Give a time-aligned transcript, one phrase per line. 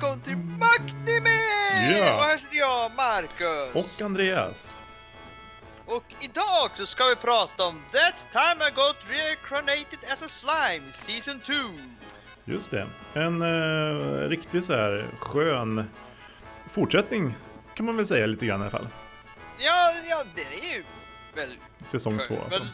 [0.00, 0.36] Välkommen till!
[1.92, 2.16] Ja.
[2.16, 3.74] Och här sitter jag, Marcus.
[3.74, 4.78] Och Andreas.
[5.86, 10.92] Och idag så ska vi prata om That time I got reincarnated as a slime,
[10.92, 11.52] season 2.
[12.48, 12.86] Just det.
[13.14, 15.90] En uh, riktigt så här skön
[16.70, 17.34] fortsättning
[17.74, 18.88] kan man väl säga lite grann i alla fall.
[19.58, 20.84] Ja, ja, det är ju
[21.34, 21.56] väl
[21.86, 22.58] Säsong två alltså.
[22.58, 22.68] väl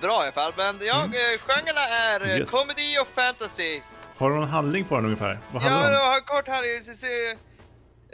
[0.00, 0.52] bra i alla fall.
[0.56, 1.12] Men ja, Mm.
[1.12, 1.38] mm.
[1.38, 2.50] genrerna är eh, Yes.
[2.50, 3.80] comedy och fantasy.
[4.16, 5.38] Har du någon handling på den ungefär?
[5.52, 6.02] Vad handlar Ja, det om?
[6.04, 7.10] jag har kort säsong...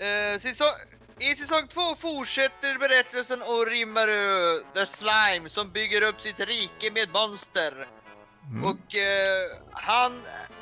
[0.07, 0.69] Eh, säsong...
[1.19, 7.09] I säsong 2 fortsätter berättelsen om Rimmaru, the slime, som bygger upp sitt rike med
[7.13, 7.87] monster.
[8.51, 8.65] Mm.
[8.65, 10.13] Och eh, han,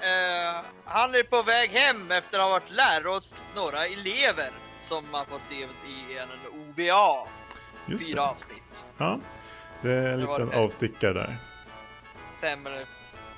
[0.00, 5.04] eh, han är på väg hem efter att ha varit lärare åt några elever som
[5.10, 5.54] man får se
[5.86, 6.28] i en
[6.60, 7.28] OVA.
[7.86, 8.28] Just Fyra det.
[8.28, 8.84] avsnitt.
[8.98, 9.18] Ja.
[9.82, 11.36] Det är en Det liten avstickare där.
[12.40, 12.86] Fem eller...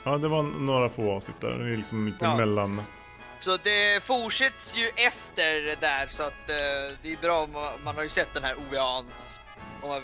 [0.05, 1.51] Ja, det var några få avsnitt där.
[1.51, 2.37] Det är liksom lite Ja.
[2.37, 2.83] mellan...
[3.41, 7.73] Så det fortsätts ju efter det där så att eh, det är bra om man,
[7.85, 9.07] man har ju sett den här OVAn.
[9.83, 10.03] Om man,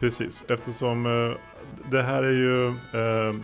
[0.00, 1.36] Precis, eftersom eh,
[1.90, 3.34] det här är ju eh,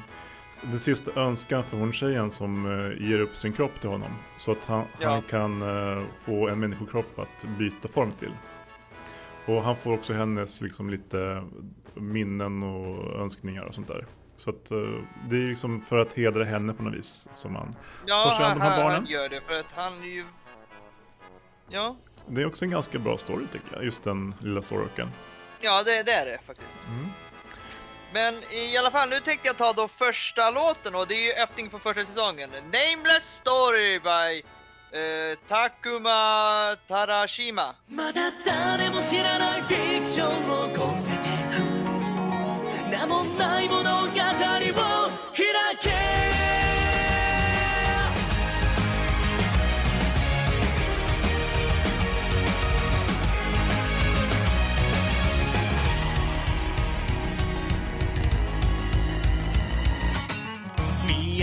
[0.63, 4.11] den sista önskan för hon tjejen som eh, ger upp sin kropp till honom.
[4.37, 5.09] Så att han, Ja.
[5.11, 8.33] han kan eh, få en människokropp att byta form till.
[9.47, 11.43] Och han får också hennes liksom lite
[11.95, 14.07] minnen och önskningar och sånt där.
[14.37, 14.79] Så att eh,
[15.29, 17.75] det är liksom för att hedra henne på något vis som han
[18.07, 18.95] ja, tar sig an de här barnen.
[18.97, 20.25] han gör det för att han är ju...
[21.69, 21.97] Ja,
[22.27, 24.89] Det är också en ganska bra story tycker jag, just den lilla storyn.
[25.62, 26.78] ja det, det är det faktiskt.
[26.88, 27.12] Mm.
[28.14, 31.44] Men i alla fall, nu tänkte jag ta då första låten och det är ju
[31.44, 32.50] öppning på första säsongen.
[32.50, 34.44] Nameless Story by
[34.98, 37.76] eh, Takuma Tarashima.
[37.88, 41.60] まだ誰も知らないフィクションを込めてく
[42.90, 44.53] 名もない物語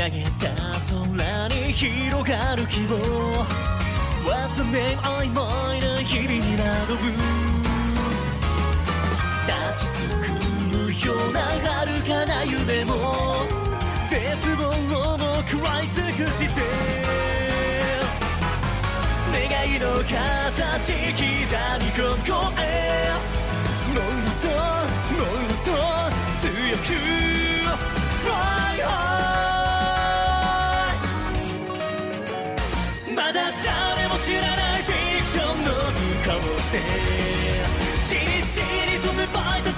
[0.01, 0.49] 上げた
[0.89, 2.97] 空に広がる希望
[4.25, 7.11] What the name 曖昧な日々に惑ぶ
[9.45, 10.33] 立ちすく
[10.75, 13.45] むような遥かな夢も
[14.09, 14.17] 絶
[14.57, 15.85] 望をも食らい。
[15.93, 16.49] 尽くして
[19.31, 21.29] 願いの形刻
[21.77, 22.65] みここへ
[23.93, 24.49] もっと
[25.13, 25.69] もっと
[26.41, 26.89] 強く
[28.23, 29.30] Fly high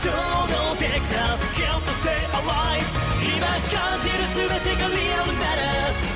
[0.04, 2.84] 衝動的なスキルと Stay alive
[3.24, 5.64] 今感じる全てがリアルなら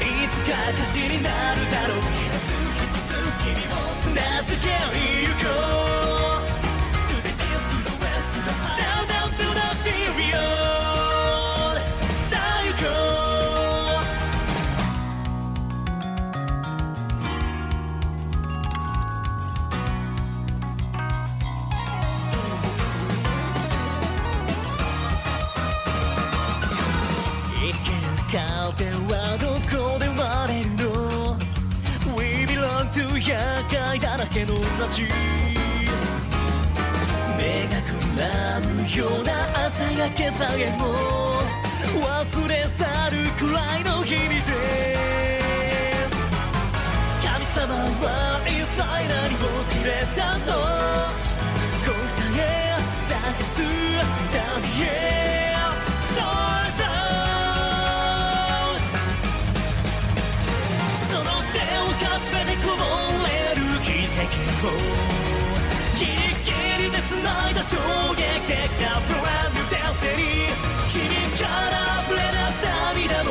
[0.03, 1.97] いつか歌詞になるだろう。
[1.99, 3.15] 一つ一つ
[3.45, 4.67] 君を名付け
[5.23, 5.96] ゆこう。
[34.29, 35.03] けの街
[37.37, 37.87] 目がく
[38.19, 41.41] らむような朝焼けさえも
[42.01, 44.41] 忘れ去るくらいの日々で。
[47.23, 50.76] 神様は一体何をくれたの。
[67.69, 67.75] 衝
[68.15, 70.47] 撃的な Brand new destiny
[70.89, 70.95] 君
[71.37, 73.27] から溢れ出す涙も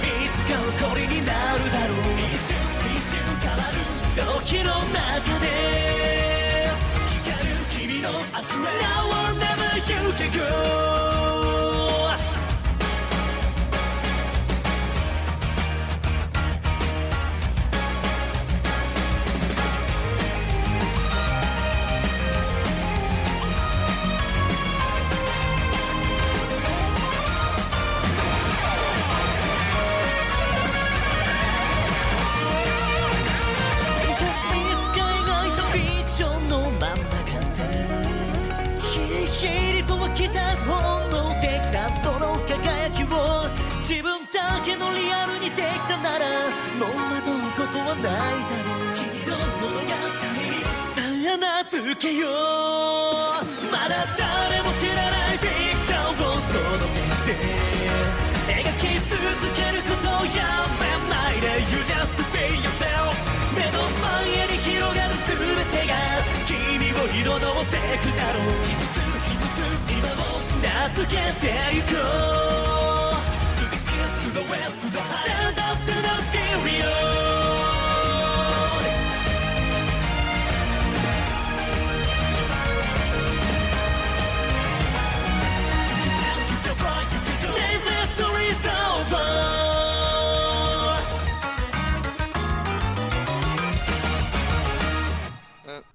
[0.00, 1.96] いつか誇りになるだろう。
[2.16, 2.56] 一瞬
[2.94, 3.76] 一瞬変わる
[4.42, 4.96] 時の中
[5.40, 5.44] で。
[7.24, 10.83] 光る君の明日 Now or never you can go
[47.74, 49.90] 「ことはないだろう君の物語
[50.94, 52.30] さあ名付けよう
[53.74, 56.86] まだ誰も知らないフィクションを届
[57.26, 57.42] けて。
[58.46, 59.18] 描き続
[59.58, 60.46] けることをや
[60.78, 61.42] めない。
[61.42, 63.10] で You just be yourself
[63.58, 65.34] 目の前に広がる全
[65.74, 65.98] てが
[66.46, 66.54] 君
[66.94, 68.62] を彩ってくだろう。
[68.70, 73.18] 一つ一つ今を名付けてゆこう。
[73.58, 75.34] To the east to the west to the high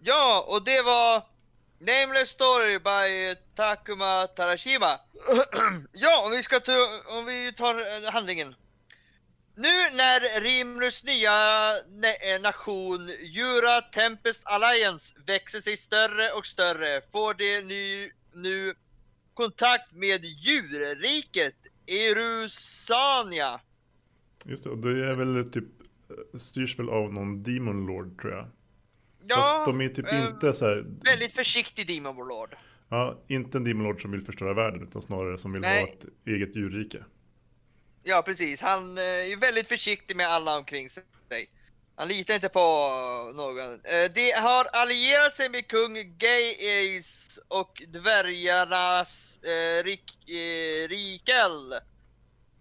[0.10, 1.24] Ja, och det var
[1.80, 5.00] Nameless Story by Takuma Tarashima.
[5.94, 6.74] ja, om vi ska ta,
[7.08, 8.56] om vi tar eh, handlingen.
[9.56, 11.32] Nu när Rimrus nya
[12.34, 18.76] eh, nation Jura Tempest Alliance växer sig större och större får de nu, nu
[19.34, 21.56] kontakt med djurriket
[21.88, 23.62] Erusania.
[24.46, 25.64] Just det, och det är väl typ,
[26.10, 28.48] eh, styrs väl av någon Demon Lord tror jag.
[29.28, 32.56] Ja, Fast de är typ eh, inte så här, väldigt försiktig Demon Warlord.
[32.90, 35.82] ja, inte en Demon Lord som vill förstöra världen utan snarare som vill Nej.
[35.82, 37.04] ha ett eget djurrike.
[38.04, 41.04] Ja precis, han eh, är väldigt försiktig med alla omkring sig.
[41.96, 42.60] Han litar inte på
[43.36, 43.58] någon.
[43.74, 51.74] Eh, De har allierat sig med kung Ace och dvärgarnas eh, rik, eh, Rikel.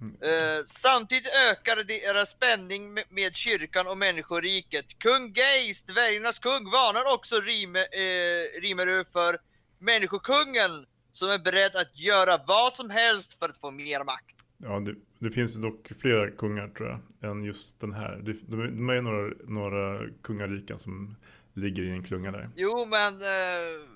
[0.01, 4.99] Eh, samtidigt ökar deras spänning med, med kyrkan och människoriket.
[4.99, 9.39] Kung Geis, dvärgarnas kung, varnar också Rime, eh, Rimerö för
[9.79, 14.37] människokungen som är beredd att göra vad som helst för att få mer makt.
[14.59, 16.89] Ja, det, det finns dock flera kungar tror
[17.21, 18.17] jag, än just den här.
[18.17, 21.17] Det, de, de är några, några kungariken som
[21.55, 22.51] ligger i en klunga där.
[22.57, 23.21] Jo, men...
[23.21, 23.89] Eh,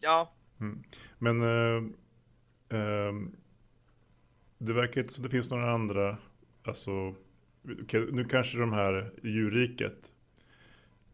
[0.00, 0.32] ja.
[0.60, 0.82] Mm.
[1.18, 1.82] Men eh,
[2.78, 3.36] ehm,
[4.58, 6.16] det verkar inte som det finns några andra,
[6.64, 7.14] alltså,
[8.12, 10.12] nu kanske de här djurriket,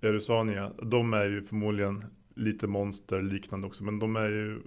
[0.00, 2.04] Erusania, de är ju förmodligen
[2.34, 4.62] lite monsterliknande också, men de är ju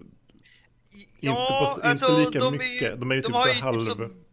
[1.20, 2.92] ja, inte, på, alltså, inte lika de är mycket.
[2.92, 3.86] ju- de är ju de typ så ju halv...
[3.86, 4.24] typ som-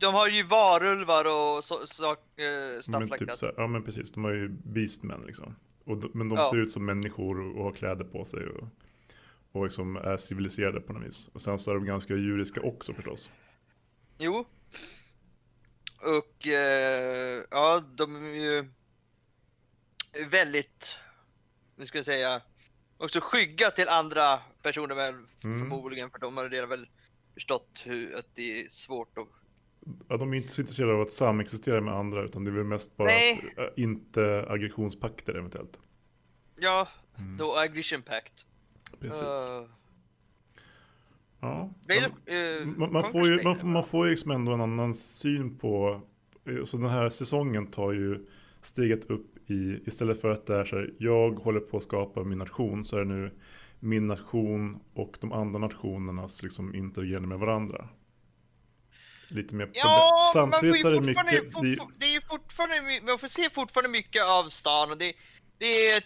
[0.00, 3.66] De har ju varulvar och så, så, eh, stuff men like typ så här, ja
[3.66, 5.54] men precis, de har ju beastmen liksom.
[5.84, 6.50] Och de, men de Ja.
[6.50, 8.68] ser ut som människor och har kläder på sig och,
[9.54, 11.28] och liksom är civiliserade på något vis.
[11.32, 13.30] Och sen så är de ganska djuriska också förstås.
[14.18, 14.46] Jo.
[16.00, 18.68] Och eh, ja, de är ju
[20.30, 20.98] väldigt,
[21.76, 22.42] nu ska jag säga,
[22.96, 25.14] också skygga till andra personer väl
[25.44, 25.58] Mm.
[25.58, 26.88] förmodligen för de har redan väl
[27.34, 29.28] förstått hur, att det är svårt att
[30.08, 32.64] Ja, de är inte så intresserade av att samexistera med andra utan det är väl
[32.64, 33.54] mest bara Nej.
[33.56, 35.78] att, äh, inte aggressionspakter eventuellt.
[36.56, 37.36] Ja, Mm.
[37.36, 38.46] då aggression pact.
[39.00, 39.22] Precis.
[39.22, 39.68] Uh,
[41.40, 41.70] ja.
[42.26, 46.00] Eh, man, man, får ju, man, man får ju liksom ändå en annan syn på,
[46.48, 48.26] eh, så den här säsongen tar ju
[48.62, 52.24] steget upp i, istället för att det är så här, jag håller på att skapa
[52.24, 53.30] min nation, så är det nu
[53.80, 57.88] min nation och de andra nationernas liksom interagerande med varandra.
[59.28, 63.50] Lite mer Ja, Samtidigt så är det mycket, det, det är fortfarande, man får se
[63.50, 65.12] fortfarande mycket av stan och det,
[65.64, 66.02] det är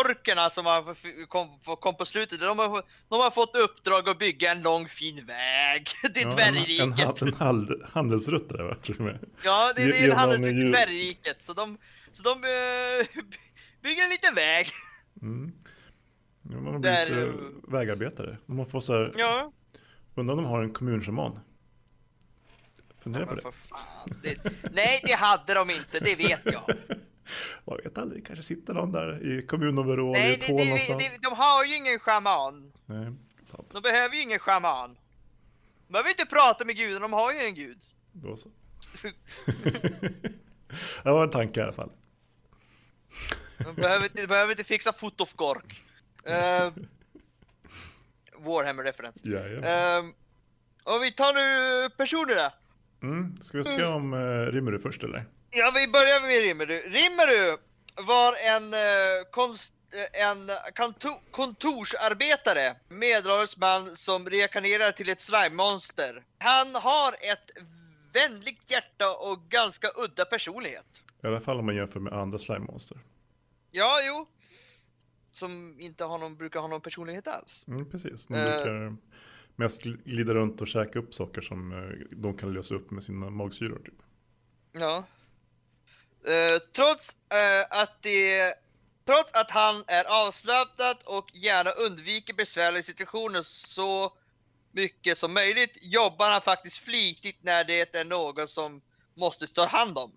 [0.00, 0.94] orkerna som har
[1.26, 5.26] kom, kom på slutet, de har, de har fått uppdrag att bygga en lång fin
[5.26, 7.22] väg till ja, en, en, dvärgriket.
[7.22, 9.18] en hal- handelsrutt där va, tror jag med.
[9.44, 11.78] Ja, det, det är en handelsrutt till dvärgriket, så de,
[12.12, 12.40] så de
[13.82, 14.68] bygger en liten väg.
[15.22, 15.52] Mm.
[16.42, 18.38] Ja, man har Där, blivit eh, eh, vägarbetare.
[18.46, 19.52] De fått så här, Ja,
[20.14, 21.40] undrar om de har en kommunshaman.
[23.02, 24.34] Fundera på men det.
[24.42, 26.62] Det, nej, det hade de inte, det vet jag.
[27.64, 31.10] Man vet aldrig, kanske sitter någon där i kommunoverall i Nej, ett det, det, någonstans.
[31.10, 32.72] det, de har ju ingen shaman.
[32.86, 33.12] Nej,
[33.44, 33.70] sant.
[33.70, 34.96] De behöver ju ingen shaman.
[35.86, 37.78] De behöver inte prata med guden, de har ju en gud.
[38.12, 38.48] Då så.
[41.02, 41.90] det var en tanke i alla fall.
[43.58, 45.82] De behöver inte, de behöver inte fixa Foot of Gork.
[46.28, 46.72] Uh,
[48.38, 49.16] Warhammer referens.
[49.22, 49.98] Ja, ja.
[50.00, 50.10] Uh,
[50.84, 52.52] och vi tar nu personerna.
[53.02, 53.36] Mm.
[53.36, 55.26] Ska vi skriva om uh, Rimmerud först eller?
[55.56, 56.74] Ja, vi börjar med Rimmeru.
[56.76, 57.56] Rimmeru
[58.06, 58.80] var en, eh,
[59.30, 59.72] konst,
[60.14, 66.22] eh, en konto, kontorsarbetare, medelålders man som reinkarnerar till ett slime-monster.
[66.38, 67.50] Han har ett
[68.12, 70.86] vänligt hjärta och ganska udda personlighet.
[71.22, 72.98] I alla fall om man jämför med andra slime-monster.
[73.70, 74.26] Ja, jo.
[75.32, 77.64] Som inte har någon, brukar ha någon personlighet alls.
[77.68, 78.26] Mm, precis.
[78.26, 78.96] De brukar
[79.56, 83.02] mest gl- glida runt och käka upp saker som eh, de kan lösa upp med
[83.04, 83.78] sina magsyror.
[83.84, 83.94] Typ.
[84.72, 85.04] Ja.
[86.26, 88.54] Eh, trots, uh, att det,
[89.06, 94.12] trots att han är avslappnad och gärna undviker besvärliga situationer så
[94.72, 98.82] mycket som möjligt jobbar han faktiskt flitigt när det är någon som
[99.14, 100.12] måste ta hand om.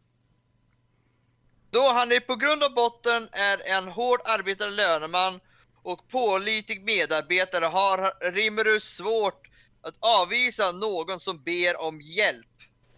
[1.69, 5.39] Då han är på grund av botten är en hård arbetande löneman
[5.83, 9.47] och pålitlig medarbetare har Rimmerus svårt
[9.81, 12.46] att avvisa någon som ber om hjälp.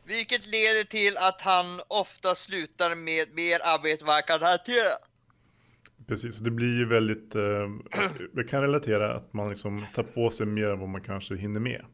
[0.10, 4.98] Vilket leder till att han ofta slutar med mer arbete vad han kan hantera.
[6.08, 7.42] Precis, det blir ju väldigt, eh,
[8.36, 11.60] jag kan relatera att man liksom tar på sig mer än vad man kanske hinner
[11.60, 11.86] med.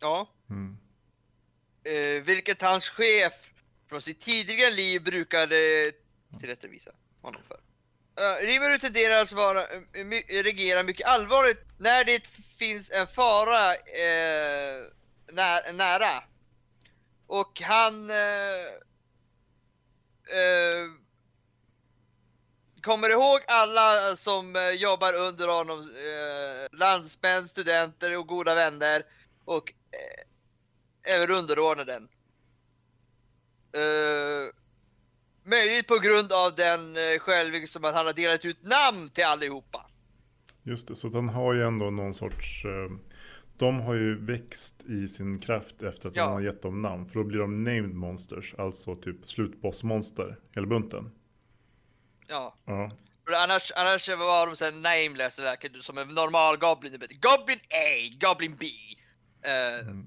[0.00, 0.30] Ja.
[0.50, 0.76] Mm.
[1.84, 3.32] Eh, vilket hans chef
[3.88, 5.56] från sitt tidigare liv brukade
[6.40, 6.90] tillrättavisa
[7.22, 7.56] honom för.
[7.56, 12.26] Uh, Rimmerud tenderar att vara, uh, my, reagera mycket allvarligt när det
[12.58, 14.86] finns en fara eh,
[15.32, 16.31] när, nära.
[17.32, 18.16] Och han eh,
[20.38, 20.88] eh
[22.82, 29.02] kommer ihåg alla som eh, jobbar under honom, eh, landsmän, studenter och goda vänner
[29.44, 31.96] och eh, även underordnade.
[33.76, 34.50] Uh,
[35.44, 39.24] möjligt på grund av den uh, själv som att han har delat ut namn till
[39.24, 39.86] allihopa.
[40.62, 43.11] Just det, så att han har ju ändå någon sorts eh,
[43.62, 46.24] de har ju växt i sin kraft efter att Ja.
[46.24, 47.06] han har gett dem namn.
[47.06, 51.10] För då blir de named monsters, alltså typ slutbossmonster, hela bunten.
[52.28, 52.54] Ja.
[52.64, 52.90] Ja,
[53.26, 56.92] För annars, annars var de såhär nameless verkar som en normal Goblin.
[57.20, 58.66] Goblin A, Goblin B.
[59.86, 60.02] Uh,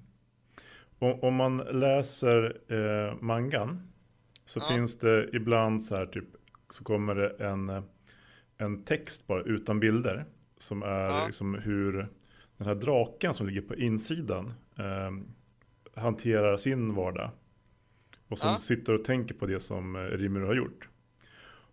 [1.00, 3.92] Och om man läser eh, mangan
[4.46, 4.68] så Ja.
[4.68, 6.28] finns det ibland så här typ
[6.70, 7.84] så kommer det en,
[8.58, 10.26] en text bara utan bilder
[10.58, 11.26] som är Ja.
[11.26, 12.08] liksom hur
[12.58, 15.12] den här draken som ligger på insidan eh,
[16.02, 17.30] hanterar sin vardag.
[18.28, 18.58] Och som Ja.
[18.58, 20.90] sitter och tänker på det som eh, Rimuru har gjort.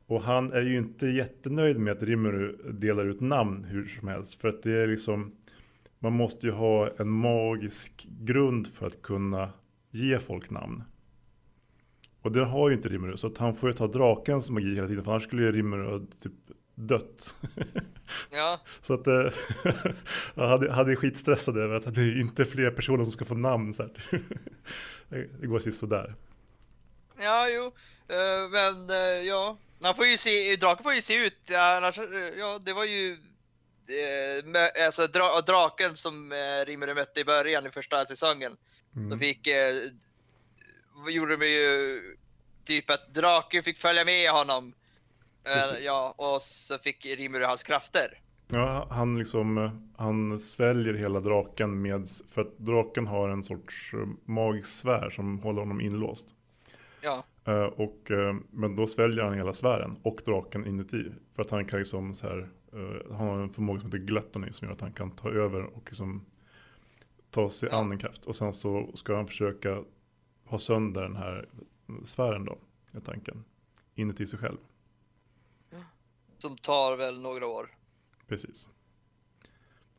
[0.06, 4.34] Och han är ju inte jättenöjd med att Rimuru delar ut namn hur som helst.
[4.34, 5.32] För att det är liksom
[5.98, 9.50] man måste ju ha en magisk grund för att kunna
[9.90, 10.82] ge folk namn.
[12.22, 14.88] Och det har ju inte Rimuru, så att han får ju ta drakens magi hela
[14.88, 16.32] tiden, för annars skulle ju Rimuru ha typ
[16.86, 17.34] dött.
[18.30, 18.60] ja.
[18.80, 19.32] så att eh,
[20.34, 23.74] jag hade, hade skitstressad över att det inte är fler personer som ska få namn.
[23.74, 23.82] Så
[25.08, 26.14] det går sist sådär.
[27.20, 27.66] Ja, jo.
[28.08, 29.58] Eh, men eh, ja.
[29.82, 33.18] Han får ju se, draken får ju se ut, annars, eh, ja det var ju
[34.44, 38.56] mö- alltså dra, draken som eh, Rimmerud mötte i början i första säsongen.
[38.96, 39.10] Mm.
[39.10, 39.74] De fick, eh,
[41.08, 42.00] gjorde de ju
[42.64, 44.74] typ att draken fick följa med honom.
[45.44, 45.86] Eh, Precis.
[45.86, 48.18] ja, och så fick Rimmerud hans krafter.
[48.48, 54.06] Ja, han liksom, han sväljer hela draken med, för att draken har en sorts eh,
[54.24, 56.34] magisk sfär som håller honom inlåst.
[57.00, 58.10] Ja, Eh, och,
[58.50, 61.04] men då sväljer han hela sfären och draken inuti.
[61.34, 62.48] För att han kan liksom så här,
[63.10, 65.82] han har en förmåga som heter gluttony som gör att han kan ta över och
[65.86, 66.24] liksom
[67.30, 67.78] ta sig Ja.
[67.78, 68.24] an en kraft.
[68.24, 69.84] Och sen så ska han försöka
[70.44, 71.48] ha sönder den här
[72.04, 72.58] sfären då,
[72.94, 73.44] är tanken.
[73.94, 74.58] Inuti sig själv,
[76.42, 77.70] som tar väl några år.
[78.28, 78.68] precis.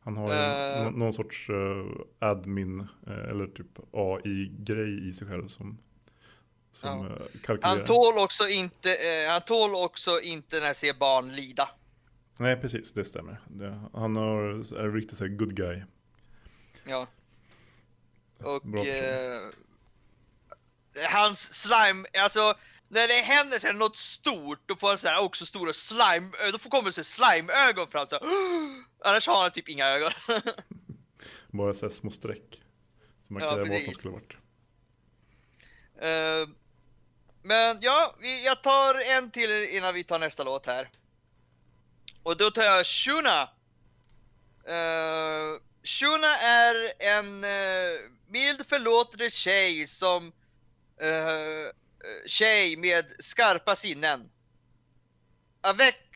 [0.00, 5.46] Han har ju nå- någon sorts eh, admin eh, eller typ AI-grej i sig själv
[5.46, 5.78] som,
[6.72, 7.26] som Ja.
[7.44, 7.76] kalkylerar.
[7.76, 8.96] Han tål också inte,
[9.30, 11.68] han tål också inte när han ser barn lida.
[12.38, 13.40] Nej, precis, det stämmer.
[13.48, 15.82] Det, han har, är en så här good guy.
[16.86, 17.06] Ja.
[18.38, 18.62] Och
[21.10, 22.54] hans slime, alltså
[22.94, 26.30] när det händer så här något stort, då får han så här också stora slime,
[26.52, 28.24] då får kommer här slime-ögon fram så här.
[29.04, 30.12] Annars har han typ inga ögon.
[31.52, 32.62] Bara så små streck.
[33.26, 33.98] Som man Ja, kräver att de precis.
[33.98, 34.32] skulle varit.
[36.00, 36.48] Eh,
[37.42, 40.90] men ja, vi, jag tar en till innan vi tar nästa låt här.
[42.22, 43.42] Och då tar jag Shuna.
[44.68, 50.26] Uh, Shuna är en uh, mild förlåtande tjej som
[51.02, 51.70] uh,
[52.26, 54.30] tjej med skarpa sinnen.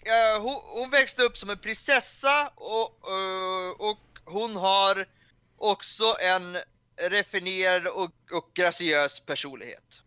[0.06, 0.42] Eh,
[0.74, 5.08] hon, växte upp som en prinsessa och, eh, och hon har
[5.56, 6.56] också en
[7.10, 10.02] refinerad och, och graciös personlighet.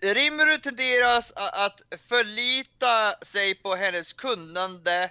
[0.00, 5.10] Rimmerud tenderar a- att förlita sig på hennes kunnande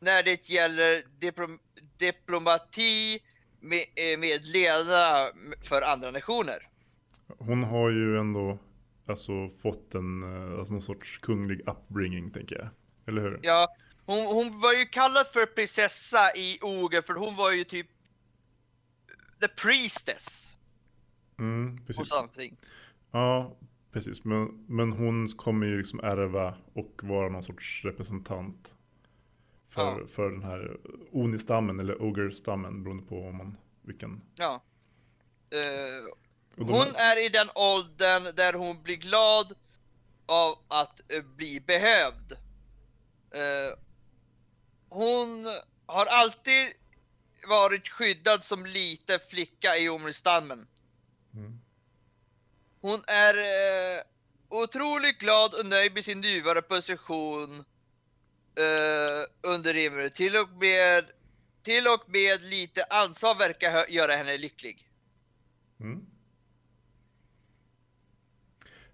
[0.00, 1.58] när det gäller diplom,
[1.98, 3.20] diplomati
[3.60, 5.32] med, eh, med ledare
[5.68, 6.68] för andra nationer.
[7.38, 8.58] Hon har ju ändå
[9.06, 12.68] alltså, fått en eh, alltså, någon sorts kunglig upbringing tänker jag.
[13.06, 13.40] Eller hur?
[13.42, 13.68] Ja,
[14.06, 17.86] hon, hon var ju kallad för prinsessa i Oger för hon var ju typ
[19.40, 20.48] the priestess
[21.38, 22.12] Mm, precis.
[23.10, 23.56] Ja,
[23.92, 28.76] Precis, men, men hon kommer ju liksom ärva och vara någon sorts representant.
[29.68, 30.06] För, Ja.
[30.06, 30.76] för den här
[31.10, 34.22] Oni-stammen eller Ogre-stammen beroende på om man, vilken.
[34.34, 34.62] Ja.
[35.48, 36.12] De
[36.56, 39.54] hon är i den åldern där hon blir glad
[40.26, 42.32] av att eh, bli behövd.
[43.30, 43.78] Eh,
[44.88, 45.46] hon
[45.86, 46.68] har alltid
[47.48, 50.66] varit skyddad som liten flicka i Omri-stammen.
[51.34, 51.60] Mm.
[52.80, 54.02] Hon är eh,
[54.48, 57.64] otroligt glad och nöjd med sin nuvarande position
[59.42, 60.08] under Rimmer.
[60.08, 61.04] Till och med,
[61.62, 64.88] till och med lite ansvar verkar göra henne lycklig.
[65.80, 66.11] Mm.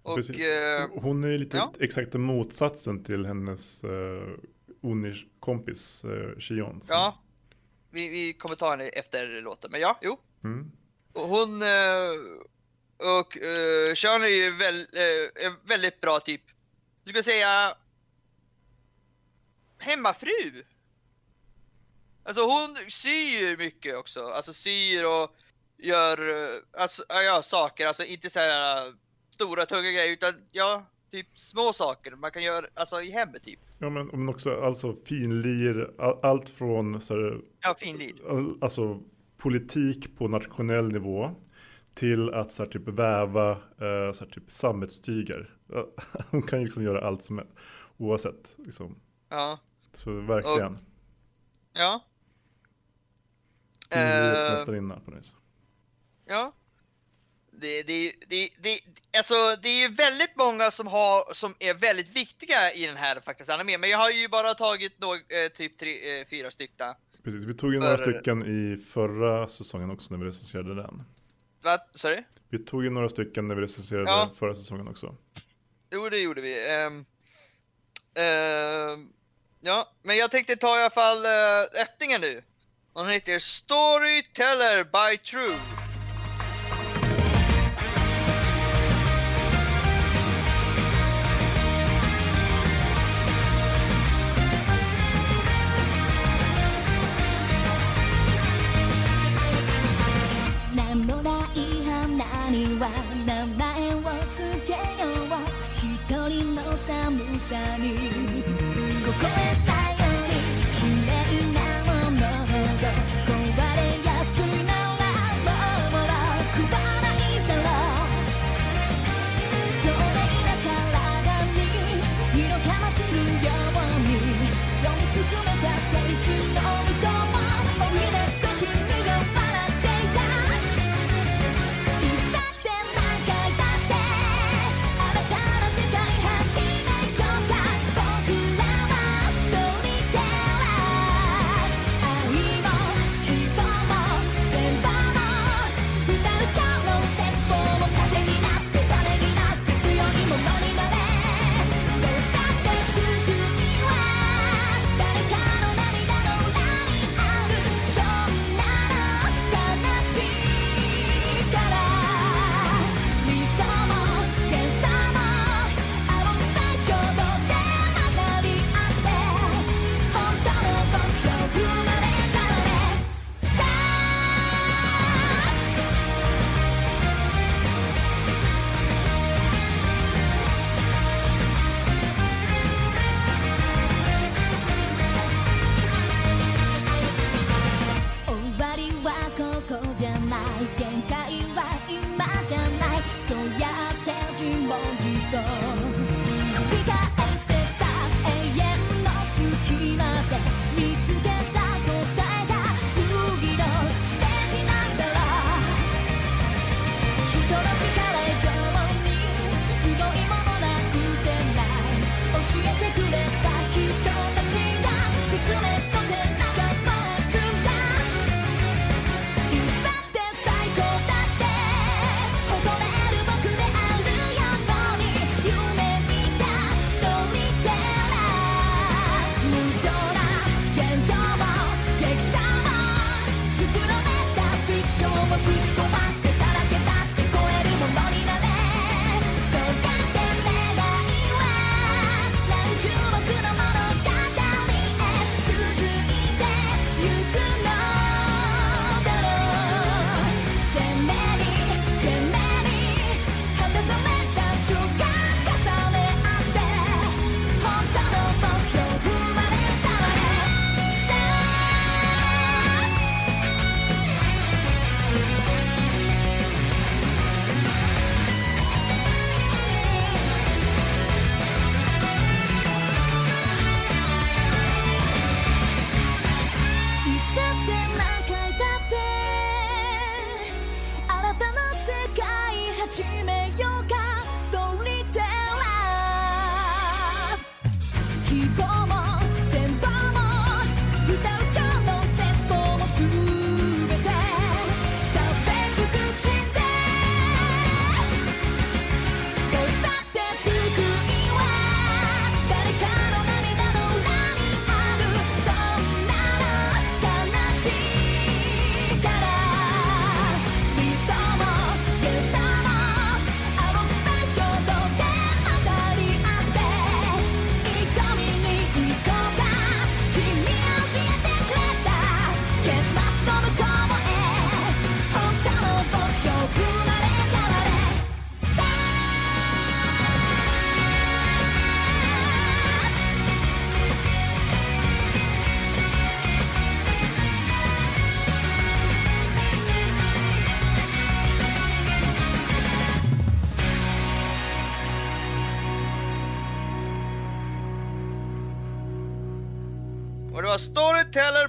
[0.03, 1.73] Och, eh, Hon är lite ja.
[1.79, 4.33] exakta motsatsen till hennes uh,
[4.81, 6.81] Oni-kompis uh, Shion.
[6.81, 7.21] som- Ja,
[7.89, 10.19] vi, vi kommer ta henne efter låten, men ja, jo.
[10.43, 10.71] Mm.
[11.13, 12.09] Och hon eh,
[12.97, 16.41] och uh, Sean är ju väl, eh, en väldigt bra typ.
[17.03, 17.77] Du skulle säga
[19.77, 20.63] hemmafru.
[22.23, 25.35] Alltså hon syr mycket också, alltså syr och
[25.77, 28.93] gör eh, alltså, ja, saker, alltså inte så här eh,
[29.39, 33.59] stora tunga grejer utan ja, typ små saker man kan göra alltså i hemmet typ.
[33.77, 38.29] Ja men, men också alltså finlir, all, allt från så här, Ja, finlir.
[38.29, 38.99] all- alltså,
[39.37, 41.31] politik på nationell nivå
[41.93, 45.55] till att så här, typ väva eh, så här, typ sammetstyger.
[46.31, 47.45] Hon kan ju liksom göra allt som är,
[47.97, 48.55] oavsett.
[48.57, 48.95] Liksom.
[49.29, 49.59] Ja,
[49.93, 50.77] Så verkligen.
[51.73, 52.05] ja.
[53.91, 55.35] Finlirets Eh, på något vis.
[56.25, 56.53] Ja.
[57.61, 58.79] Det, det, det, det,
[59.17, 63.19] alltså, det är ju väldigt många som, har, som är väldigt viktiga i den här
[63.19, 66.95] faktiskt animen, men jag har ju bara tagit någ, eh, typ tre, eh, fyra stycken.
[67.23, 71.03] Precis, vi tog ju några för- stycken i förra säsongen också när vi recenserade den.
[71.61, 71.79] Vad?
[71.95, 72.23] Sorry?
[72.49, 74.31] Vi tog ju några stycken när vi recenserade Ja.
[74.39, 75.15] förra säsongen också.
[75.91, 76.69] Jo, det gjorde vi.
[76.69, 77.05] Ehm,
[78.15, 79.09] ehm,
[79.61, 82.43] ja, men jag tänkte ta i alla fall uh, öppningen nu.
[82.93, 85.59] Den heter Storyteller by True.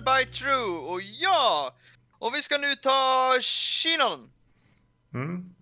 [0.00, 0.78] By True.
[0.78, 1.74] Och ja!
[2.18, 4.30] Och vi ska nu ta Shinon.
[5.14, 5.54] Mm.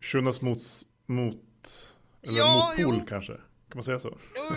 [0.00, 0.58] Shunas mot,
[1.06, 1.36] mot
[2.22, 3.06] eller Ja, motpol jo.
[3.08, 3.32] kanske?
[3.32, 4.18] Kan man säga så?
[4.36, 4.56] Jo,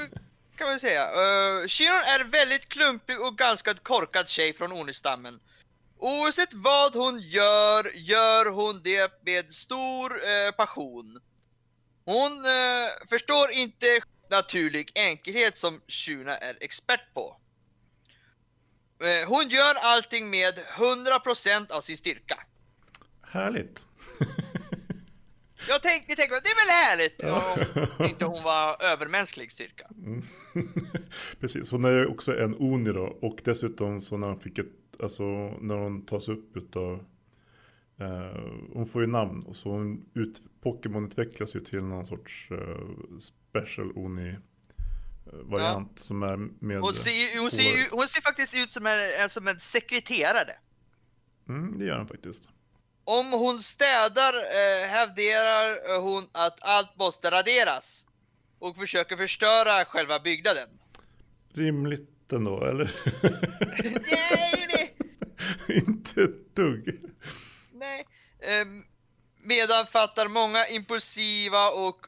[0.57, 1.05] kan man säga.
[1.05, 5.39] Uh, Shinon är väldigt klumpig och ganska korkad tjej från Onistammen.
[5.97, 11.19] Oavsett vad hon gör, gör hon det med stor eh, passion.
[12.05, 13.99] Hon eh, förstår inte
[14.29, 17.37] naturlig enkelhet som Shuna är expert på.
[18.99, 22.39] Eh, hon gör allting med 100% av sin styrka.
[23.21, 23.87] Härligt!
[25.67, 27.57] Jag tänkte, tänkte det är väl härligt Ja.
[27.99, 29.87] om inte hon var övermänsklig styrka.
[31.39, 34.67] Precis, hon är ju också en Oni då och dessutom så när hon fick ett,
[35.03, 35.23] alltså
[35.61, 37.05] när hon tas upp utav
[37.99, 38.41] eh,
[38.73, 43.17] hon får ju namn och så hon ut, Pokémon utvecklas ju till någon sorts eh,
[43.19, 44.35] special Oni
[45.25, 49.29] eh, variant som är med Hon ser, hon, ser, hon ser faktiskt ut som en,
[49.29, 50.55] som en sekreterare.
[51.49, 52.49] Mm, det gör han faktiskt.
[53.03, 58.05] Om hon städar eh, hävderar hon att allt måste raderas.
[58.59, 60.69] Och försöker förstöra själva byggnaden.
[61.53, 62.91] Rimligt ändå, eller?
[64.11, 64.95] Nej, det,
[65.73, 66.99] Inte ett dugg.
[67.71, 68.05] nej.
[68.39, 68.83] Ehm,
[69.41, 72.07] medan fattar många impulsiva och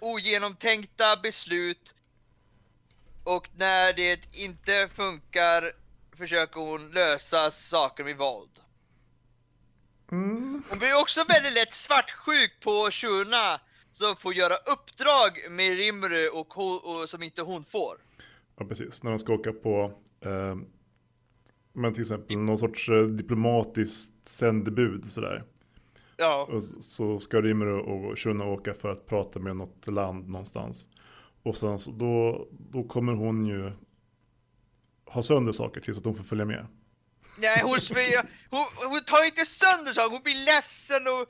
[0.00, 1.93] ogenomtänkta beslut.
[3.24, 5.72] Och när det inte funkar
[6.16, 8.60] försöker hon lösa saker med våld.
[10.12, 10.62] Mm.
[10.68, 13.60] Hon blir också väldigt lätt svartsjuk på Shuna
[13.92, 17.96] som får göra uppdrag med Rimru och, hon, och som inte hon får.
[18.58, 19.02] Ja, precis.
[19.02, 20.56] När de ska åka på eh,
[21.72, 25.44] men till exempel någon sorts eh, diplomatiskt sändebud sådär.
[26.16, 30.88] Ja, Och så ska Rimuru och Shuna åka för att prata med något land någonstans.
[31.44, 33.72] Och sen så då, då kommer hon ju
[35.06, 36.66] ha sönder saker tills att hon får följa med.
[37.38, 37.78] nej hon,
[38.50, 41.20] hon, hon tar inte sönder saker, hon blir ledsen och,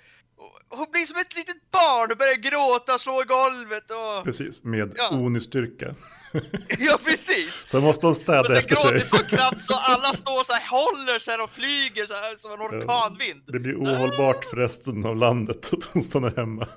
[0.69, 4.25] och hon blir som ett litet barn och börjar gråta och slå i golvet och...
[4.25, 5.11] Precis, med Ja.
[5.11, 5.95] Oni-styrka.
[6.79, 7.65] Ja precis!
[7.67, 9.07] Sen måste hon Och städa sen efter gråter sig.
[9.07, 12.61] så kraftigt så alla står så här, håller sig och flyger så här som en
[12.61, 13.43] orkanvind.
[13.47, 16.69] Det blir ohållbart för resten av landet att hon stannar hemma.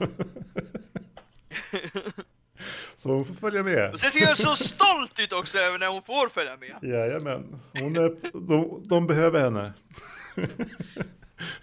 [2.97, 3.93] Så hon får följa med.
[3.93, 6.89] Och sen ser hon så stolt ut också över när hon får följa med.
[6.91, 9.73] Jajamän, hon är, de, de behöver henne.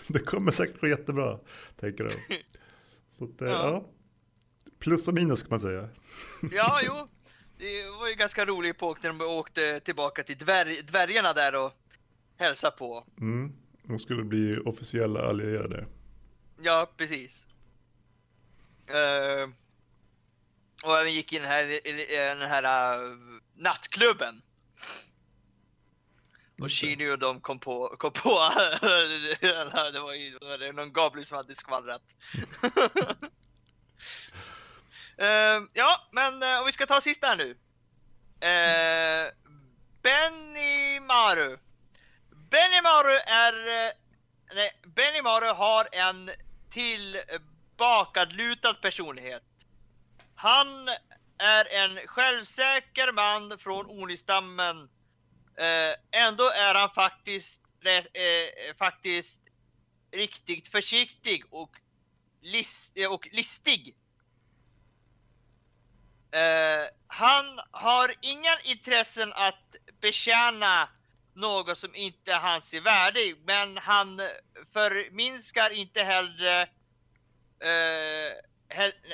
[0.06, 1.38] Det kommer säkert gå jättebra,
[1.80, 2.12] tänker de.
[3.08, 3.52] Så att, eh, Ja.
[3.70, 3.84] ja.
[4.78, 5.88] Plus och minus kan man säga.
[6.52, 7.06] Ja, jo.
[7.58, 11.72] Det var ju ganska rolig epok när de åkte tillbaka till dvärg, dvärgarna där och
[12.38, 13.04] hälsade på.
[13.20, 13.52] Mm.
[13.82, 15.86] De skulle bli officiella allierade.
[16.60, 17.46] Ja, precis.
[18.86, 19.50] Eh,
[20.84, 23.16] och även gick in här, i den här uh,
[23.54, 24.42] nattklubben.
[26.60, 28.28] Och Chini och de kom på, kom på
[29.92, 32.02] det var ju det var någon goblin som hade skvallrat.
[35.18, 37.50] Eh, ja, men eh, om vi ska ta sista här nu.
[37.50, 37.56] Uh,
[40.02, 41.58] Benny Maru.
[42.50, 43.66] Benny Maru är...
[43.66, 43.92] eh,
[44.54, 46.30] nej, Benny Maru har en
[46.70, 49.53] tillbakadlutad personlighet.
[50.44, 50.88] Han
[51.38, 54.88] är en självsäker man från Onistammen.
[55.58, 59.40] Eh, ändå är han faktiskt, eh, faktiskt
[60.12, 61.70] riktigt försiktig och,
[62.40, 63.96] list, eh, och listig.
[66.30, 70.88] Eh, han har inga intressen att betjäna
[71.34, 74.20] något som inte han ser är värdig, men han
[74.72, 76.62] förminskar inte heller
[77.60, 78.53] eh,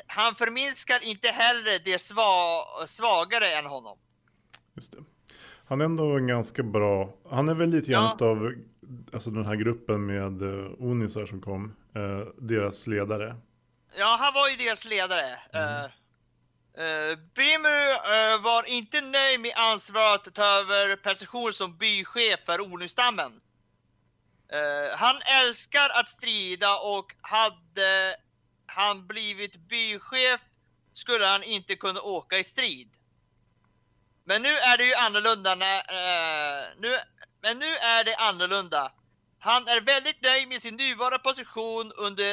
[0.06, 3.98] han förminskar inte hellre det sva, svagare än honom.
[4.74, 4.98] Just det.
[5.68, 8.26] Han är ändå en ganska bra, han är väl lite grann Ja.
[8.26, 8.54] av
[9.12, 13.36] alltså den här gruppen med uh, Onisar som kom, eh, deras ledare.
[13.96, 15.38] Ja, han var ju deras ledare.
[15.54, 15.84] Uh,
[16.84, 22.60] uh, Brimmer eh, var inte nöjd med ansvaret att ta över position som bychef för
[22.60, 23.40] Onustammen.
[24.52, 28.16] Eh, han älskar att strida och hade
[28.70, 30.40] han blivit bychef
[30.92, 32.88] skulle han inte kunna åka i strid.
[34.24, 36.88] Men nu är det ju annorlunda när, eh, nu,
[37.42, 38.92] men nu är det annorlunda.
[39.38, 42.30] Han är väldigt nöjd med sin nuvarande position under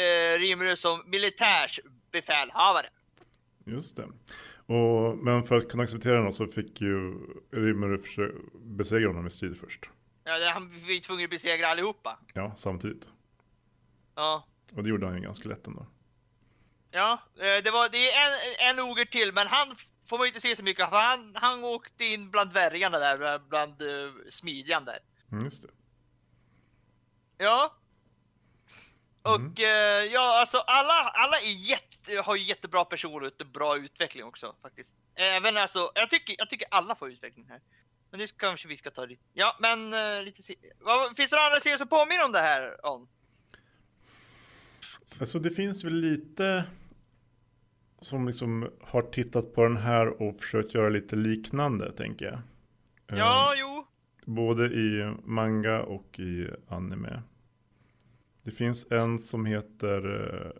[0.00, 2.86] eh, Rimru som militärsbefälhavare.
[3.66, 4.08] Just det.
[4.74, 7.12] Och, men för att kunna acceptera honom så fick ju
[7.52, 8.02] Rimuru
[8.54, 9.88] besegra honom i strid först.
[10.24, 12.18] Ja, han var ju tvungen att besegra allihopa.
[12.34, 13.08] Ja, samtidigt.
[14.14, 15.86] Ja, Och det gjorde han ju ganska lätt ändå.
[16.90, 18.30] ja eh, det, var, det är
[18.68, 20.88] en, en oger till, men han får man ju inte se så mycket.
[20.88, 24.98] För han, han åkte in bland dvärgarna där, bland uh, smidjan där.
[25.32, 25.68] Mm, just det.
[27.38, 27.76] Ja.
[29.22, 29.54] Och Mm.
[29.56, 34.54] eh, ja, alltså alla, alla är jätte, har ju jättebra personlighet och bra utveckling också
[34.62, 34.92] faktiskt.
[35.14, 37.60] Även alltså, jag tycker, jag tycker alla får utveckling här.
[38.10, 41.46] Men det kanske vi ska ta lite, ja men eh, lite, vad, finns det några
[41.46, 42.86] andra serier som påminner om det här?
[42.86, 43.08] On?
[45.18, 46.64] Alltså det finns väl lite
[48.00, 52.34] som liksom har tittat på den här och försökt göra lite liknande tänker jag.
[53.06, 53.86] Eh, Ja, jo.
[54.26, 57.22] Både i manga och i anime.
[58.42, 60.50] Det finns en som heter eh,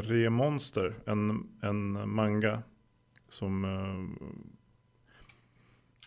[0.00, 2.62] Remonster, en, en manga
[3.28, 4.26] som, eh,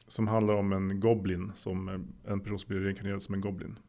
[0.08, 3.80] som handlar om en goblin, som eh, en person som blir reinkarnerad som en goblin.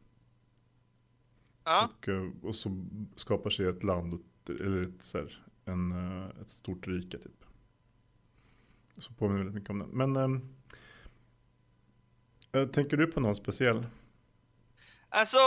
[1.67, 6.41] Ja, Och, eh, och så skapar sig ett land, eller ett, så här, en, eh,
[6.41, 7.45] ett stort rike typ.
[8.97, 9.89] Så påminner väldigt mycket om den.
[9.89, 10.41] Men
[12.51, 13.85] eh, tänker du på någon speciell?
[15.09, 15.37] alltså.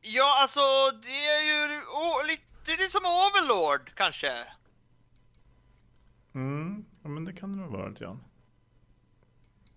[0.00, 0.60] Ja, alltså
[1.02, 4.30] det är ju oh, lite, det är som Overlord kanske.
[6.32, 8.24] Mm, ja, men det kan det nog vara lite grann.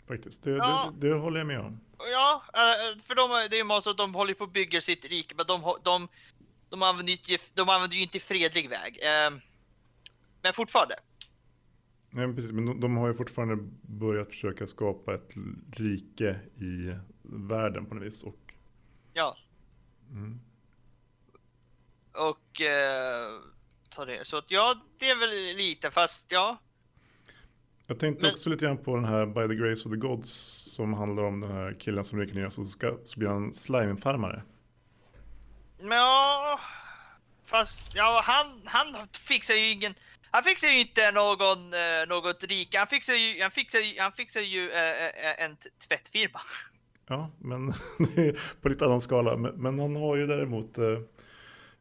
[0.07, 0.93] Faktiskt, det, Ja.
[0.97, 1.79] det, det håller jag med om.
[1.99, 5.05] Ja, eh, för de, det är ju så att de håller på att bygga sitt
[5.05, 6.07] rike, men de, de,
[6.69, 8.99] de, använder, ju inte, de använder ju inte fredlig väg.
[9.01, 9.39] Eh,
[10.41, 10.95] Men fortfarande.
[12.11, 15.33] Nej, precis, men de, de har ju fortfarande börjat försöka skapa ett
[15.73, 18.23] rike i världen på något vis.
[18.23, 18.53] Och,
[19.13, 19.37] Ja,
[20.09, 20.39] mm.
[22.11, 23.41] och eh,
[23.89, 24.27] ta det.
[24.27, 26.57] Så att ja, det är väl lite, fast ja.
[27.89, 30.31] Jag tänkte Men- också lite grann på den här By the Grace of the Gods
[30.75, 34.43] som handlar om den här killen som reinkarneras och så, ska, så blir han slimefarmare.
[35.81, 36.59] Ja,
[37.45, 39.93] fast ja, han, han fixar ju ingen,
[40.31, 44.11] han fixar ju inte någon, eh, något rike, han fixar ju, han fixar ju, han
[44.11, 46.39] fixar ju eh, en tvättfirma.
[47.07, 47.73] Ja, men
[48.61, 49.37] på lite annan skala.
[49.37, 50.77] Men, men han har ju däremot,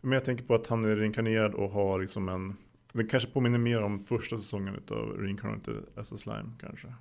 [0.00, 2.56] men jag tänker på att han är reinkarnerad och har liksom en,
[2.92, 6.94] det kanske påminner mer om första säsongen utav Reincarnated as a Slime kanske.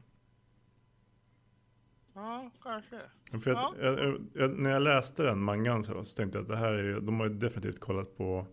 [2.14, 3.02] Ja, kanske.
[3.44, 3.74] För Ja.
[3.82, 6.74] jag, jag, jag, när jag läste den mangan så, så tänkte jag att det här
[6.74, 8.48] är, de har ju definitivt kollat på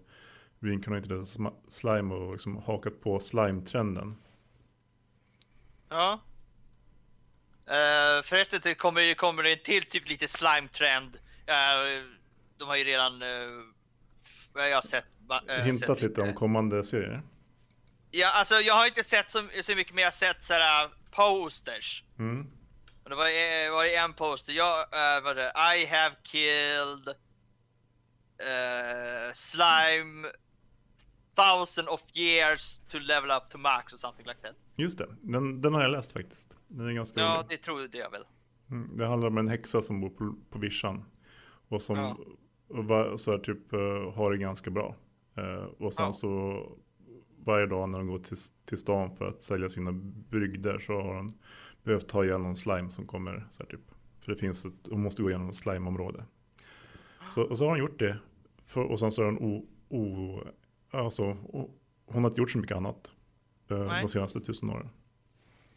[0.61, 4.16] Reincarnated as a Slime och liksom hakat på slime-trenden.
[5.88, 6.20] Ja.
[7.66, 11.16] Uh, förresten det kommer det kommer en till typ lite slime trend.
[11.47, 12.03] Eh,
[12.59, 13.64] de har ju redan, uh,
[14.55, 15.13] jag har sett.
[15.30, 17.22] Uh, Hintat lite om kommande serier.
[18.10, 22.04] Ja, alltså jag har inte sett så, så mycket, men jag har sett sådär posters.
[22.18, 22.46] Mm.
[23.04, 27.08] Och det var, eh, var det en poster, jag, uh, vad det, I have killed
[28.38, 30.28] eh, slime
[31.37, 34.56] thousand of years to level up to max or something like that.
[34.76, 36.58] Just det, den, den har jag läst faktiskt.
[36.68, 37.46] Den är ganska Ja, rolig.
[37.58, 38.24] det trodde jag väl.
[38.70, 41.04] Mm, Det handlar om en häxa som bor på, på vischan.
[41.68, 42.16] Och som Ja.
[42.68, 43.78] och va, så här, typ, eh,
[44.16, 44.96] har det ganska bra.
[45.37, 46.62] Eh, och sen så
[47.44, 49.92] varje dag när de går till, till stan för att sälja sina
[50.31, 51.38] brygder så har hon
[51.83, 53.47] behövt ta någon slime som kommer.
[53.51, 53.81] Så här, typ.
[54.20, 56.25] För det finns ett, hon måste gå igenom ett slimeområde.
[57.31, 58.18] Så, och så har hon gjort det.
[58.64, 60.40] För, och sen så är hon o, o,
[60.90, 61.70] alltså, o,
[62.07, 63.12] hon har inte gjort så mycket annat.
[63.70, 64.88] eh, de senaste tusen åren.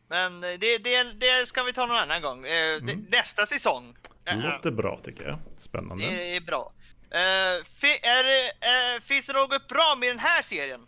[0.08, 2.46] Men det, det, det ska vi ta någon annan gång.
[2.46, 3.96] Eh, det, Nästa säsong.
[4.24, 5.38] Det eh, låter bra tycker jag.
[5.58, 6.06] Spännande.
[6.06, 6.74] Det är bra.
[7.12, 8.26] Eh, fi, är,
[8.62, 10.82] eh, finns det något bra med den här serien?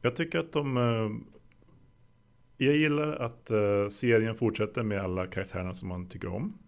[0.00, 0.76] Jag tycker att de...
[0.76, 1.10] eh,
[2.66, 3.50] Jag gillar att
[3.92, 6.58] serien fortsätter med alla karaktärerna som man tycker om.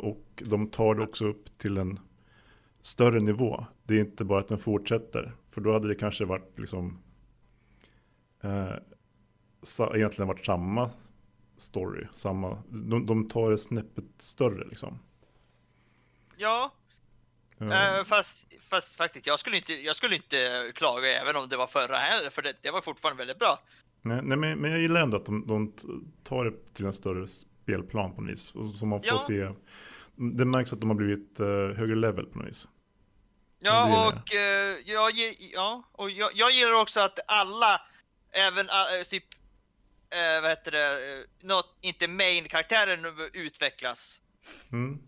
[0.00, 2.00] Och de tar det också upp till en
[2.82, 3.66] större nivå.
[3.84, 5.32] Det är inte bara att den fortsätter.
[5.50, 7.02] För då hade det kanske varit liksom...
[9.94, 10.90] Egentligen varit samma
[11.56, 12.06] story.
[12.12, 14.98] Samma, de, de tar det snäppet större liksom.
[16.36, 16.72] Ja,
[17.60, 21.66] Eh, fast, fast faktiskt jag skulle, inte, jag skulle inte klaga även om det var
[21.66, 23.62] förra heller, för det, det var fortfarande väldigt bra.
[24.02, 25.74] Nej, nej men, men jag gillar ändå att de, de
[26.24, 28.52] tar det till en större spelplan på något vis.
[28.78, 29.18] Så man får Ja.
[29.18, 29.48] se.
[30.36, 32.68] Det märks att de har blivit eh, högre level på något vis.
[33.58, 35.12] Ja, och, eh, jag,
[35.52, 37.80] ja, och jag, jag gillar också att alla,
[38.32, 39.24] även eh, typ,
[40.10, 40.96] eh, vad heter det,
[41.46, 44.20] något, inte main-karaktären utvecklas.
[44.72, 44.98] Mm.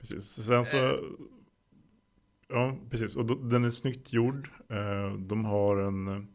[0.00, 0.46] Precis.
[0.46, 0.98] Sen så.
[2.50, 3.16] Ja, precis.
[3.16, 4.50] Och då, den är snyggt gjord.
[4.70, 6.28] Eh, de har en,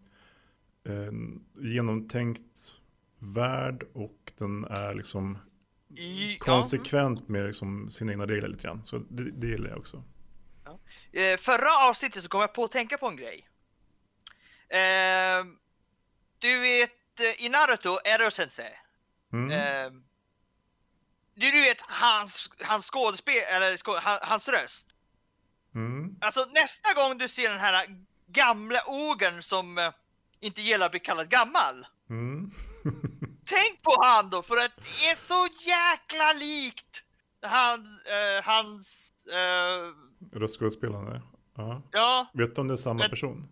[0.83, 2.75] en genomtänkt
[3.19, 5.37] värld och den är liksom
[5.97, 8.85] I, konsekvent med liksom sina egna regler lite grann.
[8.85, 10.03] Så det, det gillar jag också.
[10.65, 10.79] ja.
[11.19, 13.47] Eh, förra avsnittet så kom jag på att tänka på en grej.
[14.69, 15.45] Eh,
[16.39, 18.71] du vet eh, i Naruto, Ero Sensei.
[19.33, 19.51] Mm.
[19.51, 20.01] Eh,
[21.35, 24.87] du, du vet hans, hans skådespel, eller skå, han, hans röst.
[25.75, 26.15] Mm.
[26.21, 27.85] Alltså nästa gång du ser den här
[28.27, 29.91] gamla ogern som eh,
[30.39, 31.85] inte gillar att bli kallad gammal.
[32.09, 32.51] Mm.
[33.45, 37.03] Tänk på han då, för att det är så jäkla likt
[37.41, 39.93] han, eh, hans, eh,
[40.39, 41.21] Röstskådespelare.
[41.57, 41.81] Ja.
[41.91, 43.49] ja, Vet du om det är samma Men- person?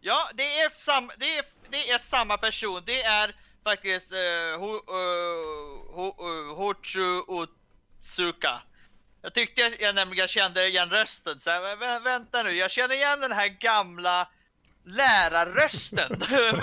[0.00, 2.82] ja det är, sam, det, är, det är samma person.
[2.86, 8.62] Det är faktiskt eh, ho, uh, ho, uh, Hochu Otsuka.
[9.24, 12.70] Jag tyckte jag, jag nämligen kände igen rösten, så här, "Vä- vä, vänta nu, jag
[12.70, 14.28] känner igen den här gamla
[14.82, 16.10] lärarrösten.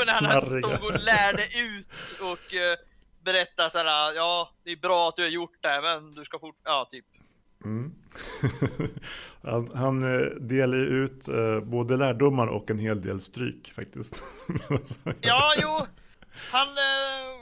[0.05, 1.87] När han stod och lärde ut
[2.19, 2.75] och uh,
[3.23, 6.39] berättade så här, ja det är bra att du har gjort det, men du ska
[6.39, 7.05] fort, ja typ.
[7.65, 7.95] Mm.
[9.43, 14.21] han han eh, delar ju ut eh, både lärdomar och en hel del stryk faktiskt.
[15.21, 15.87] Ja, jo,
[16.51, 16.67] han...
[16.67, 17.41] eh,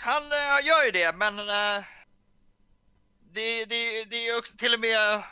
[0.00, 1.38] han eh, gör ju det, men...
[1.38, 1.84] eh,
[3.38, 5.22] det, det, det är också till och med...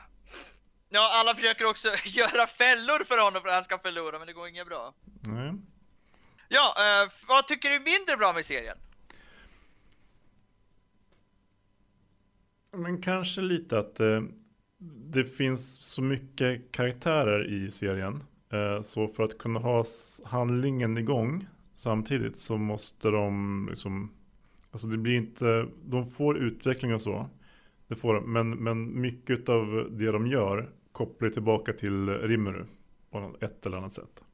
[0.89, 4.33] Ja, alla försöker också göra fällor för honom för att han ska förlora, men det
[4.33, 4.95] går inget bra.
[5.21, 5.53] Nej.
[6.49, 8.79] Ja, eh, vad tycker du är mindre bra med serien?
[12.73, 14.23] Men kanske lite att eh,
[15.13, 18.25] det finns så mycket karaktärer i serien.
[18.53, 19.85] Eh, så för att kunna ha
[20.25, 24.13] handlingen igång samtidigt så måste de liksom,
[24.71, 27.31] alltså det blir inte, de får utveckling och så.
[27.89, 32.67] Det får de, men, men mycket av det de gör kopplar tillbaka till Rimuru
[33.11, 34.25] på ett eller annat sätt.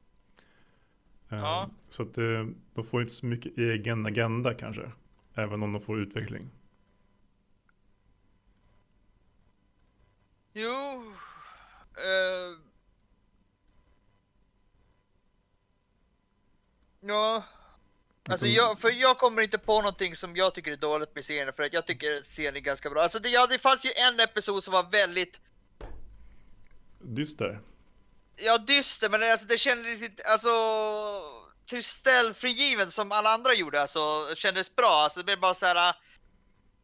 [1.29, 1.69] Eh, Ja.
[1.89, 4.91] Så att det, de får inte så mycket egen agenda kanske.
[5.33, 6.49] Även om de får utveckling.
[10.53, 11.13] Jo...
[11.97, 12.57] eh,
[17.01, 17.43] ja...
[18.29, 21.53] Alltså jag, för jag kommer inte på någonting som jag tycker är dåligt med serien
[21.53, 23.01] för att jag tycker serien är ganska bra.
[23.01, 25.39] Alltså det, ja, det fanns ju en episod som var väldigt,
[27.01, 27.59] Dyster.
[28.35, 30.49] ja dyster men alltså det kändes inte, alltså
[31.69, 34.89] Tristel-frigiven som alla andra gjorde alltså kändes bra.
[35.03, 35.95] Alltså det blev bara så här.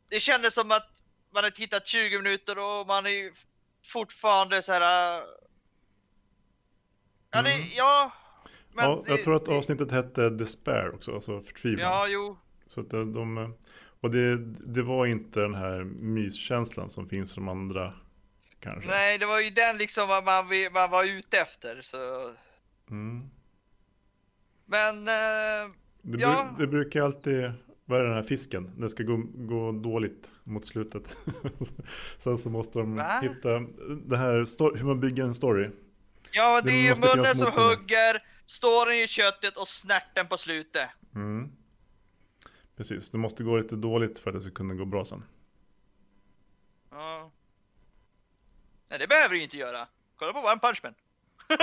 [0.09, 0.89] Det kändes som att
[1.33, 3.31] man hade tittat 20 minuter och man är
[3.85, 4.81] fortfarande så här.
[7.31, 7.61] Ja, det, Mm.
[7.77, 8.11] ja.
[8.83, 11.91] Ja, jag det- tror att det- avsnittet hette Despair också, alltså förtvivlan.
[11.91, 12.37] Ja, jo.
[12.67, 13.53] Så att de, de,
[14.01, 14.37] och det,
[14.73, 17.93] det var inte den här myskänslan som finns som andra
[18.59, 18.89] kanske.
[18.89, 21.81] Nej, det var ju den liksom vad man, man var ute efter.
[21.81, 22.31] Så.
[22.89, 23.29] Mm.
[24.65, 25.71] Men eh,
[26.01, 26.55] Det, Ja.
[26.59, 27.51] det brukar alltid,
[27.85, 28.71] vad är den här fisken?
[28.77, 31.17] Det ska gå, gå dåligt mot slutet.
[32.17, 33.19] Sen så måste de Va?
[33.21, 33.49] hitta
[34.05, 35.69] det här, hur man bygger en story.
[36.31, 40.89] ja, det Det är munnen som hugger, ståren i köttet och snärten på slutet.
[41.15, 41.51] Mm.
[42.77, 45.23] Precis, det måste gå lite dåligt för att det ska kunna gå bra sen.
[46.91, 47.31] Ja.
[48.89, 49.87] Nej, det behöver du ju inte göra.
[50.15, 50.93] Kolla på One Punch Man.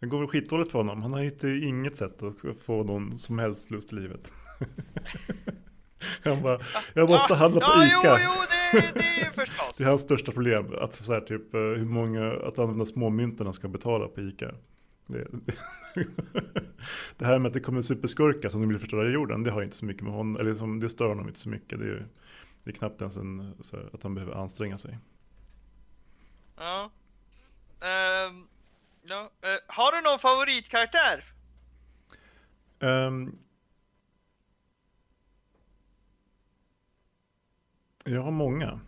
[0.00, 1.02] Det går väl skitdåligt för honom.
[1.02, 4.32] Han har hittat inget sätt att få någon som helst lust i livet.
[6.24, 6.60] Han bara,
[6.94, 8.18] jag måste handla på ja, ICA.
[8.24, 9.74] Jo, jo, det, det är förstås.
[9.76, 10.74] Det är hans största problem.
[10.74, 14.54] Att, så här, typ, eh, hur många, att använda småmynten han ska betala på ICA.
[15.06, 15.26] Det,
[17.16, 19.42] det här med att det kommer superskurkar som vill förstöra jorden.
[19.42, 20.36] Det har inte så mycket med honom.
[20.36, 21.78] Eller som, det stör honom inte så mycket.
[21.78, 22.06] Det är,
[22.64, 24.98] det är knappt ens en, här, att han behöver anstränga sig.
[26.56, 26.90] Ja.
[27.80, 28.46] Ehm,
[29.02, 29.30] ja.
[29.42, 31.24] eh, har du någon favoritkaraktär?
[32.80, 33.38] Ehm,
[38.04, 38.80] jag har många.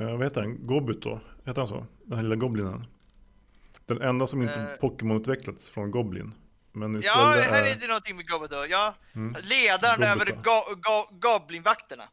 [0.00, 0.66] Uh, vad heter han?
[0.66, 1.20] Gobuto?
[1.44, 1.86] Heter han så?
[2.04, 2.86] Den här lilla goblinen.
[3.86, 4.80] Den enda som inte Eh.
[4.80, 6.34] Pokémon-utvecklats från Goblin.
[6.72, 8.54] Men istället Ja, det här är inte någonting med Gobuto.
[8.70, 9.36] Ja, Mm.
[9.42, 10.32] ledaren Gobuto.
[10.32, 12.04] över go, go, Goblinvakterna.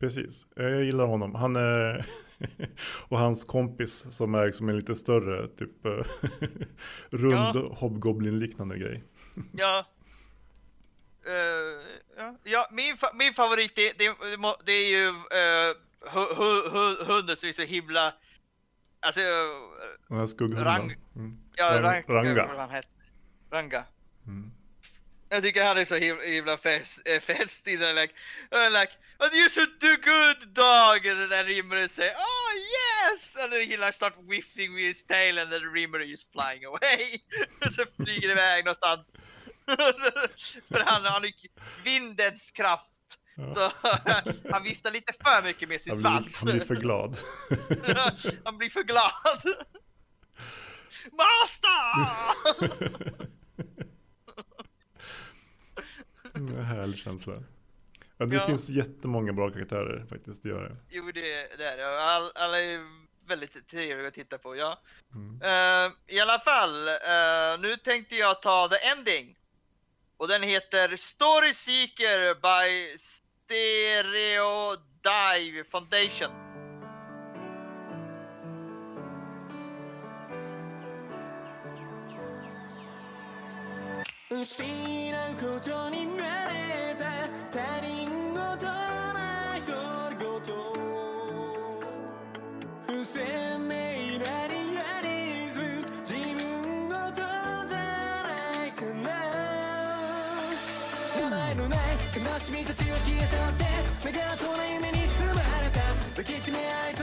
[0.00, 1.34] Precis, jag gillar honom.
[1.34, 2.06] Han är...
[3.08, 5.90] och hans kompis som är liksom en lite större, typ eh,
[7.10, 7.74] rund Ja.
[7.78, 9.04] hobgoblin-liknande grej.
[9.52, 9.84] Ja.
[11.26, 11.82] Eh,
[12.18, 12.36] ja.
[12.44, 15.74] ja, min, fa- min favorit det, det, det, det är ju uh,
[16.12, 18.12] hu, hu, hu, hunden som är så himla...
[19.00, 19.26] Alltså, eh,
[20.08, 20.64] Den här skugghunden.
[20.66, 21.38] Rang- Mm.
[21.56, 22.66] ja, Rang- Rang, Ranga.
[22.66, 22.82] han.
[23.52, 23.84] Ranga.
[24.26, 24.52] Mm.
[25.30, 28.14] Jag tycker han är så himla, fest, eh, fest den like,
[28.54, 31.06] uh, like, oh, you should do good dog!
[31.06, 33.36] And then Rimuru say, oh yes!
[33.42, 37.22] And then he like start whiffing with his tail and then Rimuru is flying away.
[37.76, 39.18] så flyger iväg någonstans.
[40.68, 41.32] För han har
[41.84, 42.90] vindens kraft.
[43.38, 43.52] Ja.
[43.52, 43.72] Så
[44.50, 46.42] han viftar lite för mycket med sin han blir, svans.
[46.44, 47.18] Han blir för glad.
[48.44, 49.54] han blir för glad.
[51.12, 52.06] Master!
[56.34, 57.42] En härlig känsla.
[58.16, 58.46] Ja, det ja.
[58.46, 60.76] finns jättemånga bra karaktärer faktiskt, det gör det.
[60.88, 61.20] Jo, det,
[61.58, 62.02] det är det.
[62.02, 62.80] All, alla är
[63.28, 64.80] väldigt trevliga att titta på, ja.
[65.14, 65.42] Mm.
[65.42, 69.36] Uh, I alla fall, uh, nu tänkte jag ta The Ending.
[70.16, 72.98] Och den heter Story Seeker by
[73.48, 76.30] Stereo Dive Foundation.
[93.10, 93.47] Yeah.
[102.48, 103.64] 君たちは消え去って
[104.06, 105.84] 目が遠い夢に包まれた。
[106.16, 106.94] 抱きしめ合い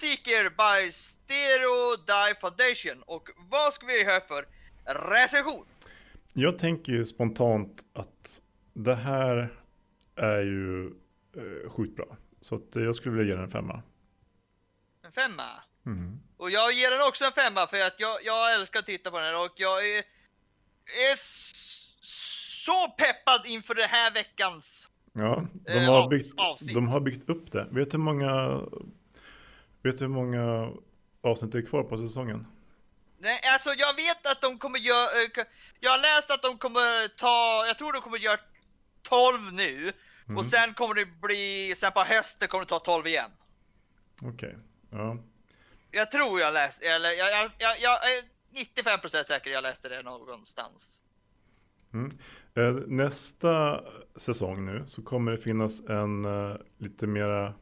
[0.00, 3.02] Seeker by Stereo Die Foundation.
[3.06, 4.44] Och vad ska vi höra för
[4.84, 5.66] recension?
[6.32, 8.40] Jag tänker ju spontant att
[8.72, 9.54] det här
[10.16, 10.86] är ju
[11.36, 12.16] eh, sjukt bra.
[12.40, 13.82] Så att jag skulle vilja ge den en femma.
[15.04, 15.42] En femma?
[15.86, 16.20] Mm.
[16.36, 19.16] Och jag ger den också en femma för att jag, jag älskar att titta på
[19.16, 19.98] den här och jag är,
[21.10, 21.16] är
[22.64, 27.52] så peppad inför den här veckans Ja, de eh, har, byggt, de har byggt upp
[27.52, 27.66] det.
[27.70, 28.60] Vet du hur många
[29.82, 30.72] Vet du hur många
[31.22, 32.46] avsnitt det är kvar på säsongen?
[33.18, 35.22] Nej, alltså jag vet att de kommer göra...
[35.22, 35.44] Eh,
[35.80, 37.64] jag har läst att de kommer ta...
[37.66, 38.40] Jag tror de kommer göra
[39.02, 39.92] 12 nu.
[40.24, 40.38] Mm.
[40.38, 41.74] Och sen kommer det bli...
[41.76, 43.30] Sen på hösten kommer det ta 12 igen.
[44.22, 44.54] Okej, okay.
[44.90, 45.16] ja.
[45.90, 46.86] Jag tror jag läste...
[46.86, 48.24] Eller jag, jag, jag, jag är
[48.54, 51.02] 95% säker jag läste det någonstans.
[51.92, 52.10] Mm.
[52.54, 53.84] Eh, nästa
[54.16, 57.54] säsong nu så kommer det finnas en eh, lite mera...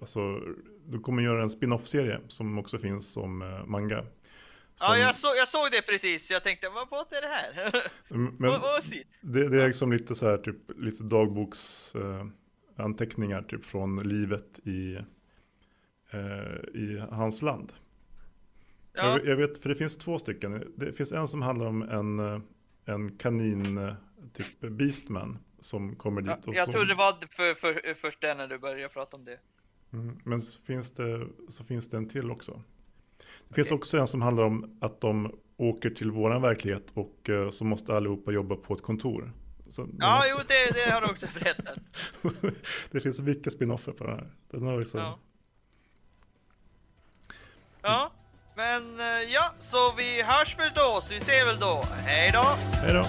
[0.00, 0.40] Alltså
[0.86, 3.96] du kommer göra en spin-off-serie som också finns som eh, manga.
[4.80, 6.30] Ja, Som- jag, så, jag såg det precis.
[6.30, 7.82] Jag tänkte, vad vad är det här?
[8.10, 8.60] Mm, Men
[9.20, 12.26] det, det är liksom lite så här typ lite dagboks eh,
[12.76, 14.94] anteckningar typ från livet i,
[16.10, 17.72] eh, i hans land.
[18.96, 19.08] Ja.
[19.08, 20.72] Jag, jag vet, för det finns två stycken.
[20.76, 22.40] Det finns en som handlar om en, eh,
[22.84, 23.94] en kanin, eh,
[24.32, 26.30] typ Beastman, som kommer dit.
[26.30, 29.16] Ja, och jag som, trodde det var för, för, först där när du började prata
[29.16, 29.38] om det.
[29.94, 32.62] Mm, men så finns, det, så finns det en till också.
[33.48, 33.76] Det finns Okej.
[33.78, 37.96] också en som handlar om att de åker till våran verklighet och eh, så måste
[37.96, 39.32] allihopa jobba på ett kontor.
[39.68, 41.78] Så Ja, också- jo, det, det har du också berättat.
[42.90, 44.30] det finns mycket spin-offer på den här.
[44.50, 45.00] Den har liksom...
[45.00, 45.18] Ja.
[47.82, 48.12] Ja,
[48.56, 51.82] men eh, ja, så vi hörs väl då, så vi ser väl då.
[52.04, 52.44] Hej då!
[52.72, 53.04] Hej då!